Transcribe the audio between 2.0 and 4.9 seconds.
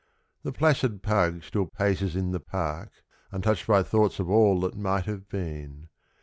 in the park, `Untouched by thoughts of all that